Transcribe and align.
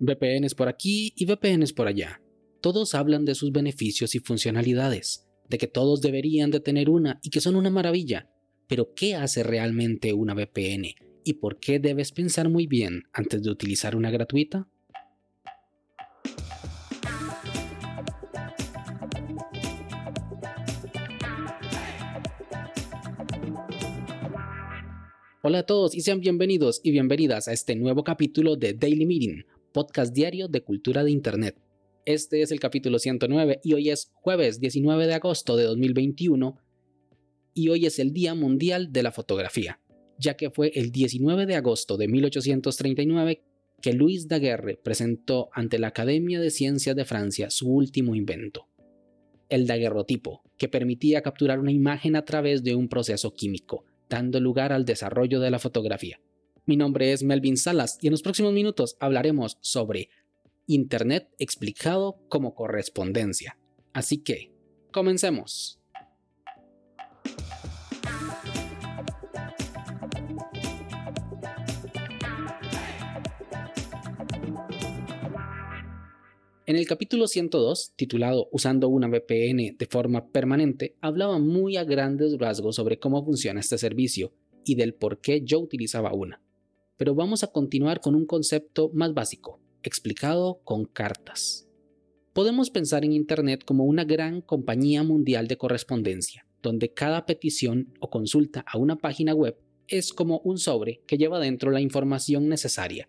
VPNs 0.00 0.54
por 0.54 0.68
aquí 0.68 1.12
y 1.16 1.26
VPNs 1.26 1.72
por 1.72 1.88
allá. 1.88 2.20
Todos 2.60 2.94
hablan 2.94 3.24
de 3.24 3.34
sus 3.34 3.52
beneficios 3.52 4.14
y 4.14 4.20
funcionalidades, 4.20 5.26
de 5.48 5.58
que 5.58 5.66
todos 5.66 6.00
deberían 6.00 6.50
de 6.50 6.60
tener 6.60 6.88
una 6.88 7.18
y 7.22 7.30
que 7.30 7.40
son 7.40 7.56
una 7.56 7.70
maravilla. 7.70 8.28
Pero 8.68 8.94
¿qué 8.94 9.16
hace 9.16 9.42
realmente 9.42 10.12
una 10.12 10.34
VPN? 10.34 10.94
¿Y 11.24 11.34
por 11.34 11.58
qué 11.58 11.78
debes 11.78 12.12
pensar 12.12 12.48
muy 12.48 12.66
bien 12.66 13.04
antes 13.12 13.42
de 13.42 13.50
utilizar 13.50 13.96
una 13.96 14.10
gratuita? 14.10 14.68
Hola 25.42 25.60
a 25.60 25.66
todos 25.66 25.94
y 25.94 26.02
sean 26.02 26.20
bienvenidos 26.20 26.80
y 26.82 26.90
bienvenidas 26.90 27.48
a 27.48 27.52
este 27.52 27.74
nuevo 27.74 28.04
capítulo 28.04 28.56
de 28.56 28.74
Daily 28.74 29.06
Meeting, 29.06 29.44
podcast 29.78 30.12
diario 30.12 30.48
de 30.48 30.64
cultura 30.64 31.04
de 31.04 31.12
Internet. 31.12 31.56
Este 32.04 32.42
es 32.42 32.50
el 32.50 32.58
capítulo 32.58 32.98
109 32.98 33.60
y 33.62 33.74
hoy 33.74 33.90
es 33.90 34.10
jueves 34.12 34.58
19 34.58 35.06
de 35.06 35.14
agosto 35.14 35.56
de 35.56 35.62
2021 35.62 36.58
y 37.54 37.68
hoy 37.68 37.86
es 37.86 38.00
el 38.00 38.12
Día 38.12 38.34
Mundial 38.34 38.92
de 38.92 39.04
la 39.04 39.12
Fotografía, 39.12 39.80
ya 40.18 40.36
que 40.36 40.50
fue 40.50 40.72
el 40.74 40.90
19 40.90 41.46
de 41.46 41.54
agosto 41.54 41.96
de 41.96 42.08
1839 42.08 43.44
que 43.80 43.92
Louis 43.92 44.26
Daguerre 44.26 44.80
presentó 44.82 45.48
ante 45.52 45.78
la 45.78 45.86
Academia 45.86 46.40
de 46.40 46.50
Ciencias 46.50 46.96
de 46.96 47.04
Francia 47.04 47.48
su 47.48 47.70
último 47.70 48.16
invento, 48.16 48.66
el 49.48 49.68
daguerrotipo, 49.68 50.42
que 50.56 50.68
permitía 50.68 51.22
capturar 51.22 51.60
una 51.60 51.70
imagen 51.70 52.16
a 52.16 52.24
través 52.24 52.64
de 52.64 52.74
un 52.74 52.88
proceso 52.88 53.32
químico 53.32 53.84
dando 54.08 54.40
lugar 54.40 54.72
al 54.72 54.84
desarrollo 54.84 55.38
de 55.38 55.52
la 55.52 55.60
fotografía. 55.60 56.18
Mi 56.68 56.76
nombre 56.76 57.12
es 57.14 57.22
Melvin 57.22 57.56
Salas 57.56 57.96
y 58.02 58.08
en 58.08 58.10
los 58.10 58.20
próximos 58.20 58.52
minutos 58.52 58.98
hablaremos 59.00 59.56
sobre 59.62 60.10
Internet 60.66 61.30
explicado 61.38 62.18
como 62.28 62.54
correspondencia. 62.54 63.58
Así 63.94 64.18
que, 64.18 64.52
comencemos. 64.92 65.80
En 76.66 76.76
el 76.76 76.86
capítulo 76.86 77.28
102, 77.28 77.94
titulado 77.96 78.50
Usando 78.52 78.88
una 78.88 79.08
VPN 79.08 79.74
de 79.78 79.88
forma 79.90 80.28
permanente, 80.28 80.96
hablaba 81.00 81.38
muy 81.38 81.78
a 81.78 81.84
grandes 81.84 82.36
rasgos 82.36 82.76
sobre 82.76 82.98
cómo 82.98 83.24
funciona 83.24 83.60
este 83.60 83.78
servicio 83.78 84.34
y 84.66 84.74
del 84.74 84.92
por 84.92 85.22
qué 85.22 85.40
yo 85.42 85.60
utilizaba 85.60 86.12
una. 86.12 86.42
Pero 86.98 87.14
vamos 87.14 87.42
a 87.42 87.46
continuar 87.46 88.00
con 88.02 88.14
un 88.14 88.26
concepto 88.26 88.90
más 88.92 89.14
básico, 89.14 89.58
explicado 89.82 90.60
con 90.64 90.84
cartas. 90.84 91.66
Podemos 92.34 92.68
pensar 92.68 93.06
en 93.06 93.14
Internet 93.14 93.64
como 93.64 93.84
una 93.84 94.04
gran 94.04 94.42
compañía 94.42 95.02
mundial 95.02 95.48
de 95.48 95.56
correspondencia, 95.56 96.46
donde 96.60 96.92
cada 96.92 97.24
petición 97.24 97.94
o 98.00 98.10
consulta 98.10 98.62
a 98.66 98.76
una 98.76 98.96
página 98.96 99.34
web 99.34 99.56
es 99.86 100.12
como 100.12 100.40
un 100.40 100.58
sobre 100.58 101.00
que 101.06 101.16
lleva 101.16 101.40
dentro 101.40 101.70
la 101.70 101.80
información 101.80 102.50
necesaria 102.50 103.08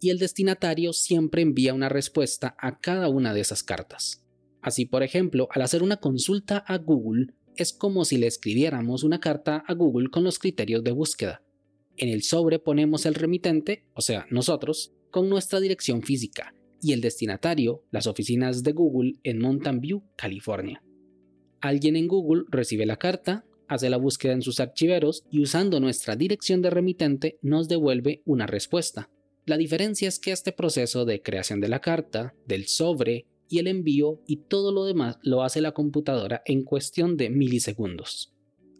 y 0.00 0.10
el 0.10 0.18
destinatario 0.18 0.92
siempre 0.92 1.42
envía 1.42 1.74
una 1.74 1.88
respuesta 1.88 2.54
a 2.58 2.78
cada 2.78 3.08
una 3.08 3.34
de 3.34 3.40
esas 3.40 3.62
cartas. 3.62 4.22
Así, 4.60 4.86
por 4.86 5.02
ejemplo, 5.02 5.48
al 5.52 5.62
hacer 5.62 5.82
una 5.82 5.98
consulta 5.98 6.58
a 6.58 6.78
Google, 6.78 7.34
es 7.56 7.72
como 7.72 8.04
si 8.04 8.18
le 8.18 8.26
escribiéramos 8.26 9.04
una 9.04 9.20
carta 9.20 9.64
a 9.66 9.74
Google 9.74 10.10
con 10.10 10.24
los 10.24 10.38
criterios 10.38 10.84
de 10.84 10.90
búsqueda. 10.90 11.42
En 11.96 12.08
el 12.08 12.22
sobre 12.22 12.58
ponemos 12.58 13.06
el 13.06 13.14
remitente, 13.14 13.84
o 13.94 14.00
sea, 14.00 14.26
nosotros, 14.30 14.92
con 15.10 15.28
nuestra 15.28 15.60
dirección 15.60 16.02
física, 16.02 16.54
y 16.82 16.92
el 16.92 17.00
destinatario, 17.00 17.82
las 17.90 18.06
oficinas 18.06 18.62
de 18.62 18.72
Google 18.72 19.14
en 19.22 19.38
Mountain 19.38 19.80
View, 19.80 20.02
California. 20.16 20.82
Alguien 21.60 21.96
en 21.96 22.06
Google 22.06 22.44
recibe 22.48 22.86
la 22.86 22.96
carta, 22.96 23.44
hace 23.66 23.90
la 23.90 23.96
búsqueda 23.96 24.32
en 24.32 24.42
sus 24.42 24.60
archiveros 24.60 25.24
y 25.30 25.40
usando 25.40 25.80
nuestra 25.80 26.16
dirección 26.16 26.62
de 26.62 26.70
remitente 26.70 27.38
nos 27.42 27.68
devuelve 27.68 28.22
una 28.24 28.46
respuesta. 28.46 29.10
La 29.46 29.56
diferencia 29.56 30.08
es 30.08 30.18
que 30.18 30.32
este 30.32 30.52
proceso 30.52 31.04
de 31.04 31.22
creación 31.22 31.60
de 31.60 31.68
la 31.68 31.80
carta, 31.80 32.34
del 32.46 32.66
sobre 32.66 33.26
y 33.48 33.58
el 33.58 33.68
envío 33.68 34.20
y 34.26 34.36
todo 34.48 34.72
lo 34.72 34.84
demás 34.84 35.18
lo 35.22 35.42
hace 35.42 35.60
la 35.60 35.72
computadora 35.72 36.42
en 36.44 36.62
cuestión 36.64 37.16
de 37.16 37.30
milisegundos. 37.30 38.32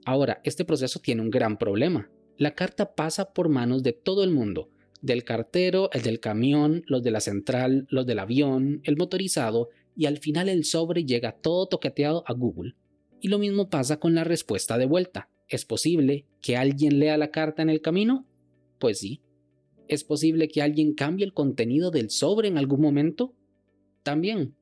Ahora, 0.05 0.41
este 0.45 0.65
proceso 0.65 1.01
tiene 1.01 1.23
un 1.23 1.31
gran 1.31 1.57
problema. 1.57 2.11
La 2.39 2.55
carta 2.55 2.95
pasa 2.95 3.33
por 3.33 3.49
manos 3.49 3.83
de 3.83 3.93
todo 3.93 4.25
el 4.25 4.31
mundo, 4.31 4.71
del 5.01 5.25
cartero, 5.25 5.91
el 5.93 6.03
del 6.03 6.21
camión, 6.21 6.85
los 6.87 7.03
de 7.03 7.11
la 7.11 7.21
central, 7.21 7.87
los 7.91 8.07
del 8.07 8.19
avión, 8.19 8.81
el 8.85 8.97
motorizado, 8.97 9.69
y 9.97 10.07
al 10.07 10.19
final 10.19 10.49
el 10.49 10.65
sobre 10.65 11.05
llega 11.05 11.33
todo 11.33 11.67
toqueteado 11.67 12.25
a 12.27 12.33
Google. 12.33 12.75
Y 13.21 13.29
lo 13.29 13.39
mismo 13.39 13.71
pasa 13.71 13.99
con 13.99 14.15
la 14.15 14.25
respuesta 14.25 14.77
de 14.77 14.87
vuelta. 14.87 15.31
¿Es 15.49 15.65
posible 15.65 16.27
que 16.43 16.57
alguien 16.57 16.99
lea 16.99 17.17
la 17.17 17.31
carta 17.31 17.63
en 17.63 17.71
el 17.71 17.81
camino? 17.81 18.27
Pues 18.79 18.99
sí, 18.99 19.23
¿Es 19.89 20.03
posible 20.03 20.49
que 20.49 20.63
alguien 20.63 20.95
cambie 20.95 21.25
el 21.25 21.33
contenido 21.33 21.91
del 21.91 22.11
sobre 22.11 22.49
en 22.49 22.59
algún 22.59 22.81
momento? 22.81 23.35
También. 24.03 24.57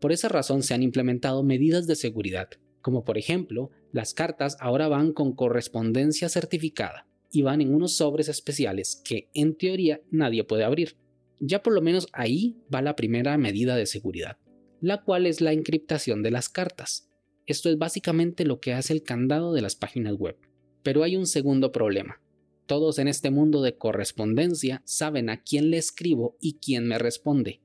Por 0.00 0.12
esa 0.12 0.28
razón 0.28 0.62
se 0.62 0.74
han 0.74 0.82
implementado 0.82 1.42
medidas 1.42 1.86
de 1.86 1.96
seguridad, 1.96 2.48
como 2.80 3.04
por 3.04 3.18
ejemplo, 3.18 3.70
las 3.94 4.12
cartas 4.12 4.56
ahora 4.58 4.88
van 4.88 5.12
con 5.12 5.36
correspondencia 5.36 6.28
certificada 6.28 7.06
y 7.30 7.42
van 7.42 7.60
en 7.60 7.72
unos 7.72 7.96
sobres 7.96 8.28
especiales 8.28 9.00
que 9.04 9.30
en 9.34 9.54
teoría 9.54 10.00
nadie 10.10 10.42
puede 10.42 10.64
abrir. 10.64 10.96
Ya 11.38 11.62
por 11.62 11.74
lo 11.74 11.80
menos 11.80 12.08
ahí 12.12 12.56
va 12.74 12.82
la 12.82 12.96
primera 12.96 13.38
medida 13.38 13.76
de 13.76 13.86
seguridad, 13.86 14.36
la 14.80 15.04
cual 15.04 15.26
es 15.26 15.40
la 15.40 15.52
encriptación 15.52 16.24
de 16.24 16.32
las 16.32 16.48
cartas. 16.48 17.08
Esto 17.46 17.70
es 17.70 17.78
básicamente 17.78 18.44
lo 18.44 18.58
que 18.58 18.72
hace 18.72 18.92
el 18.92 19.04
candado 19.04 19.52
de 19.52 19.62
las 19.62 19.76
páginas 19.76 20.14
web. 20.14 20.38
Pero 20.82 21.04
hay 21.04 21.16
un 21.16 21.28
segundo 21.28 21.70
problema. 21.70 22.20
Todos 22.66 22.98
en 22.98 23.06
este 23.06 23.30
mundo 23.30 23.62
de 23.62 23.76
correspondencia 23.76 24.82
saben 24.84 25.30
a 25.30 25.40
quién 25.44 25.70
le 25.70 25.76
escribo 25.76 26.36
y 26.40 26.54
quién 26.54 26.88
me 26.88 26.98
responde. 26.98 27.60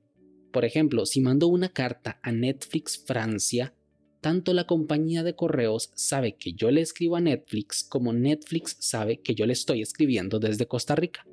Por 0.52 0.64
ejemplo, 0.64 1.06
si 1.06 1.20
mando 1.20 1.48
una 1.48 1.70
carta 1.70 2.20
a 2.22 2.30
Netflix 2.30 3.02
Francia, 3.04 3.74
tanto 4.20 4.52
la 4.52 4.66
compañía 4.66 5.22
de 5.22 5.34
correos 5.34 5.90
sabe 5.94 6.36
que 6.36 6.52
yo 6.52 6.70
le 6.70 6.80
escribo 6.80 7.16
a 7.16 7.20
Netflix 7.20 7.82
como 7.82 8.12
Netflix 8.12 8.76
sabe 8.78 9.20
que 9.20 9.34
yo 9.34 9.46
le 9.46 9.52
estoy 9.52 9.82
escribiendo 9.82 10.38
desde 10.38 10.66
Costa 10.66 10.94
Rica. 10.94 11.26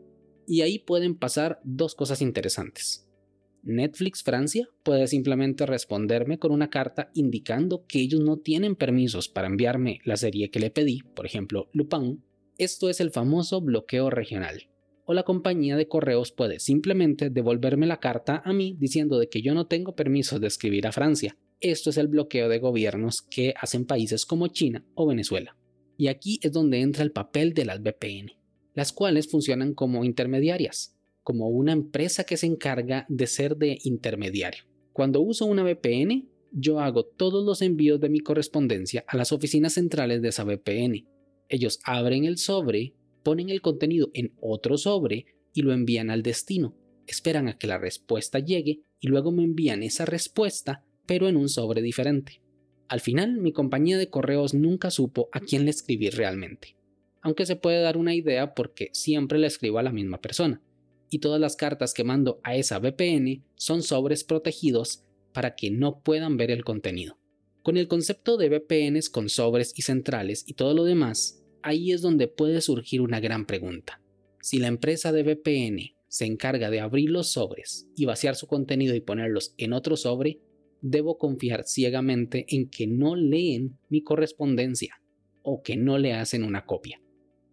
Y 0.48 0.62
ahí 0.62 0.80
pueden 0.80 1.16
pasar 1.16 1.60
dos 1.64 1.96
cosas 1.96 2.22
interesantes. 2.22 3.08
Netflix 3.64 4.24
Francia 4.24 4.70
puede 4.84 5.08
simplemente 5.08 5.66
responderme 5.66 6.40
con 6.40 6.52
una 6.52 6.70
carta 6.70 7.12
indicando 7.14 7.86
que 7.86 8.00
ellos 8.00 8.22
no 8.22 8.38
tienen 8.38 8.78
permisos 8.78 9.28
para 9.28 9.48
enviarme 9.48 10.00
la 10.06 10.16
serie 10.16 10.50
que 10.50 10.60
le 10.60 10.70
pedí, 10.70 11.02
por 11.14 11.26
ejemplo 11.26 11.70
Lupin, 11.74 12.24
esto 12.58 12.90
es 12.90 13.02
el 13.02 13.12
famoso 13.12 13.60
bloqueo 13.62 14.10
regional. 14.10 14.70
O 15.06 15.14
la 15.14 15.24
compañía 15.24 15.76
de 15.76 15.88
correos 15.88 16.32
puede 16.32 16.60
simplemente 16.60 17.30
devolverme 17.30 17.88
la 17.88 18.00
carta 18.00 18.42
a 18.46 18.54
mí 18.54 18.76
diciendo 18.80 19.20
de 19.20 19.28
que 19.28 19.42
yo 19.42 19.54
no 19.54 19.68
tengo 19.68 19.96
permiso 19.96 20.40
de 20.40 20.48
escribir 20.48 20.88
a 20.88 20.92
Francia. 20.92 21.38
Esto 21.60 21.90
es 21.90 21.98
el 21.98 22.08
bloqueo 22.08 22.50
de 22.50 22.60
gobiernos 22.60 23.22
que 23.22 23.54
hacen 23.60 23.86
países 23.86 24.26
como 24.26 24.48
China 24.48 24.86
o 24.96 25.08
Venezuela. 25.08 25.58
Y 25.98 26.08
aquí 26.08 26.40
es 26.44 26.52
donde 26.52 26.82
entra 26.82 27.04
el 27.04 27.12
papel 27.12 27.54
de 27.54 27.66
las 27.66 27.82
VPN, 27.82 28.32
las 28.74 28.94
cuales 28.94 29.30
funcionan 29.30 29.74
como 29.74 30.06
intermediarias, 30.06 30.96
como 31.24 31.50
una 31.50 31.72
empresa 31.72 32.24
que 32.24 32.38
se 32.38 32.46
encarga 32.46 33.06
de 33.10 33.28
ser 33.28 33.58
de 33.58 33.80
intermediario. 33.84 34.64
Cuando 34.94 35.22
uso 35.22 35.46
una 35.46 35.64
VPN, 35.64 36.30
yo 36.52 36.80
hago 36.80 37.06
todos 37.06 37.46
los 37.46 37.62
envíos 37.62 38.00
de 38.00 38.10
mi 38.10 38.20
correspondencia 38.20 39.04
a 39.08 39.18
las 39.18 39.32
oficinas 39.32 39.74
centrales 39.74 40.22
de 40.22 40.30
esa 40.30 40.44
VPN 40.44 41.06
ellos 41.50 41.80
abren 41.84 42.26
el 42.26 42.38
sobre, 42.38 42.94
ponen 43.24 43.50
el 43.50 43.62
contenido 43.62 44.10
en 44.14 44.34
otro 44.42 44.78
sobre 44.78 45.26
y 45.54 45.62
lo 45.62 45.74
envían 45.74 46.10
al 46.10 46.24
destino. 46.24 46.76
Esperan 47.08 47.48
a 47.48 47.58
que 47.58 47.68
la 47.68 47.78
respuesta 47.78 48.40
llegue 48.40 48.82
y 49.00 49.08
luego 49.08 49.32
me 49.32 49.44
envían 49.44 49.84
esa 49.84 50.06
respuesta, 50.06 50.84
pero 51.08 51.28
en 51.28 51.36
un 51.36 51.50
sobre 51.50 51.82
diferente. 51.82 52.42
Al 52.88 53.02
final, 53.02 53.38
mi 53.38 53.52
compañía 53.52 53.98
de 53.98 54.10
correos 54.10 54.54
nunca 54.54 54.92
supo 54.92 55.30
a 55.32 55.40
quién 55.40 55.66
le 55.66 55.72
escribí 55.72 56.12
realmente, 56.12 56.78
aunque 57.22 57.48
se 57.48 57.56
puede 57.56 57.82
dar 57.82 57.98
una 57.98 58.14
idea 58.14 58.54
porque 58.54 58.90
siempre 58.94 59.40
le 59.40 59.48
escribo 59.48 59.80
a 59.80 59.84
la 59.84 59.92
misma 59.92 60.22
persona, 60.22 60.62
y 61.10 61.20
todas 61.20 61.42
las 61.42 61.56
cartas 61.56 61.94
que 61.94 62.04
mando 62.04 62.40
a 62.44 62.56
esa 62.56 62.80
VPN 62.80 63.44
son 63.56 63.82
sobres 63.82 64.24
protegidos 64.24 65.04
para 65.34 65.56
que 65.56 65.72
no 65.72 66.02
puedan 66.02 66.38
ver 66.38 66.52
el 66.52 66.64
contenido. 66.64 67.18
Con 67.64 67.78
el 67.78 67.88
concepto 67.88 68.38
de 68.38 68.50
VPNs 68.50 69.10
con 69.10 69.28
sobres 69.28 69.74
y 69.76 69.82
centrales 69.82 70.46
y 70.48 70.54
todo 70.54 70.74
lo 70.74 70.86
demás, 70.86 71.44
ahí 71.64 71.92
es 71.92 72.02
donde 72.02 72.28
puede 72.28 72.62
surgir 72.62 73.02
una 73.02 73.20
gran 73.20 73.46
pregunta. 73.46 74.02
Si 74.42 74.60
la 74.60 74.68
empresa 74.68 75.12
de 75.12 75.24
VPN 75.24 75.98
se 76.08 76.26
encarga 76.26 76.70
de 76.70 76.80
abrir 76.80 77.10
los 77.10 77.28
sobres 77.28 77.90
y 77.96 78.06
vaciar 78.06 78.36
su 78.36 78.48
contenido 78.48 78.96
y 78.96 79.02
ponerlos 79.02 79.54
en 79.58 79.74
otro 79.74 79.98
sobre, 79.98 80.40
debo 80.82 81.18
confiar 81.18 81.64
ciegamente 81.66 82.46
en 82.50 82.70
que 82.70 82.88
no 82.88 83.16
leen 83.16 83.78
mi 83.90 84.02
correspondencia 84.02 85.02
o 85.42 85.62
que 85.62 85.78
no 85.78 85.98
le 85.98 86.14
hacen 86.14 86.44
una 86.44 86.66
copia. 86.66 87.02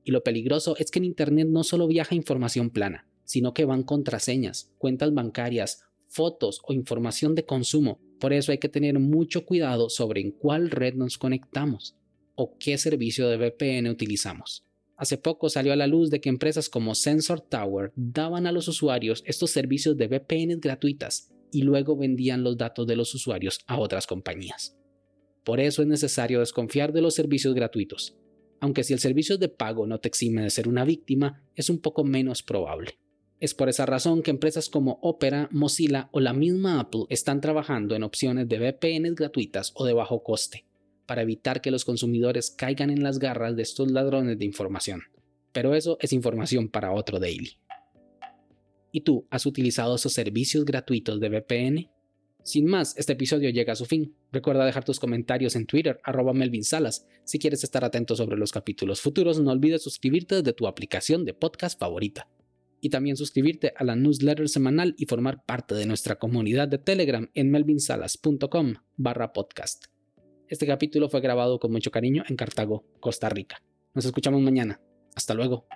Y 0.04 0.10
lo 0.10 0.22
peligroso 0.22 0.76
es 0.78 0.90
que 0.90 0.98
en 0.98 1.04
Internet 1.04 1.48
no 1.48 1.64
solo 1.64 1.86
viaja 1.86 2.14
información 2.14 2.70
plana, 2.70 3.08
sino 3.24 3.54
que 3.54 3.64
van 3.64 3.82
contraseñas, 3.82 4.70
cuentas 4.78 5.14
bancarias, 5.14 5.84
fotos 6.08 6.60
o 6.66 6.72
información 6.72 7.34
de 7.34 7.44
consumo. 7.44 8.00
Por 8.20 8.32
eso 8.32 8.52
hay 8.52 8.58
que 8.58 8.68
tener 8.68 8.98
mucho 8.98 9.46
cuidado 9.46 9.88
sobre 9.88 10.20
en 10.20 10.30
cuál 10.30 10.70
red 10.70 10.94
nos 10.94 11.18
conectamos 11.18 11.96
o 12.34 12.56
qué 12.58 12.78
servicio 12.78 13.28
de 13.28 13.36
VPN 13.36 13.88
utilizamos. 13.90 14.64
Hace 14.96 15.18
poco 15.18 15.48
salió 15.48 15.72
a 15.72 15.76
la 15.76 15.88
luz 15.88 16.10
de 16.10 16.20
que 16.20 16.28
empresas 16.28 16.68
como 16.68 16.94
Sensor 16.94 17.40
Tower 17.40 17.92
daban 17.96 18.46
a 18.46 18.52
los 18.52 18.68
usuarios 18.68 19.24
estos 19.26 19.50
servicios 19.50 19.96
de 19.96 20.06
VPN 20.06 20.60
gratuitas 20.60 21.33
y 21.54 21.62
luego 21.62 21.96
vendían 21.96 22.42
los 22.42 22.56
datos 22.56 22.86
de 22.86 22.96
los 22.96 23.14
usuarios 23.14 23.60
a 23.66 23.78
otras 23.78 24.06
compañías. 24.06 24.76
Por 25.44 25.60
eso 25.60 25.82
es 25.82 25.88
necesario 25.88 26.40
desconfiar 26.40 26.92
de 26.92 27.02
los 27.02 27.14
servicios 27.14 27.54
gratuitos, 27.54 28.16
aunque 28.60 28.82
si 28.82 28.92
el 28.92 28.98
servicio 28.98 29.36
de 29.36 29.48
pago 29.48 29.86
no 29.86 30.00
te 30.00 30.08
exime 30.08 30.42
de 30.42 30.50
ser 30.50 30.68
una 30.68 30.84
víctima, 30.84 31.42
es 31.54 31.70
un 31.70 31.80
poco 31.80 32.02
menos 32.02 32.42
probable. 32.42 32.98
Es 33.40 33.52
por 33.52 33.68
esa 33.68 33.84
razón 33.84 34.22
que 34.22 34.30
empresas 34.30 34.70
como 34.70 34.98
Opera, 35.02 35.48
Mozilla 35.52 36.08
o 36.12 36.20
la 36.20 36.32
misma 36.32 36.80
Apple 36.80 37.04
están 37.10 37.40
trabajando 37.40 37.94
en 37.94 38.02
opciones 38.02 38.48
de 38.48 38.58
VPNs 38.58 39.14
gratuitas 39.14 39.72
o 39.74 39.84
de 39.84 39.92
bajo 39.92 40.22
coste, 40.22 40.64
para 41.04 41.22
evitar 41.22 41.60
que 41.60 41.70
los 41.70 41.84
consumidores 41.84 42.50
caigan 42.50 42.90
en 42.90 43.02
las 43.02 43.18
garras 43.18 43.54
de 43.54 43.62
estos 43.62 43.90
ladrones 43.90 44.38
de 44.38 44.46
información. 44.46 45.02
Pero 45.52 45.74
eso 45.74 45.98
es 46.00 46.12
información 46.12 46.68
para 46.68 46.92
otro 46.92 47.20
daily. 47.20 47.58
¿Y 48.94 49.00
tú 49.00 49.26
has 49.28 49.44
utilizado 49.44 49.96
esos 49.96 50.12
servicios 50.12 50.64
gratuitos 50.64 51.18
de 51.18 51.28
VPN? 51.28 51.90
Sin 52.44 52.66
más, 52.66 52.96
este 52.96 53.14
episodio 53.14 53.50
llega 53.50 53.72
a 53.72 53.76
su 53.76 53.86
fin. 53.86 54.14
Recuerda 54.30 54.64
dejar 54.64 54.84
tus 54.84 55.00
comentarios 55.00 55.56
en 55.56 55.66
Twitter, 55.66 55.98
arroba 56.04 56.32
Melvin 56.32 56.62
Salas. 56.62 57.04
Si 57.24 57.40
quieres 57.40 57.64
estar 57.64 57.84
atento 57.84 58.14
sobre 58.14 58.36
los 58.36 58.52
capítulos 58.52 59.00
futuros, 59.00 59.40
no 59.40 59.50
olvides 59.50 59.82
suscribirte 59.82 60.36
desde 60.36 60.52
tu 60.52 60.68
aplicación 60.68 61.24
de 61.24 61.34
podcast 61.34 61.76
favorita. 61.76 62.28
Y 62.80 62.90
también 62.90 63.16
suscribirte 63.16 63.72
a 63.76 63.82
la 63.82 63.96
newsletter 63.96 64.48
semanal 64.48 64.94
y 64.96 65.06
formar 65.06 65.44
parte 65.44 65.74
de 65.74 65.86
nuestra 65.86 66.20
comunidad 66.20 66.68
de 66.68 66.78
Telegram 66.78 67.28
en 67.34 67.50
melvinsalas.com 67.50 68.74
barra 68.96 69.32
podcast. 69.32 69.86
Este 70.46 70.68
capítulo 70.68 71.08
fue 71.08 71.20
grabado 71.20 71.58
con 71.58 71.72
mucho 71.72 71.90
cariño 71.90 72.22
en 72.28 72.36
Cartago, 72.36 72.84
Costa 73.00 73.28
Rica. 73.28 73.60
Nos 73.92 74.04
escuchamos 74.04 74.40
mañana. 74.40 74.80
Hasta 75.16 75.34
luego. 75.34 75.66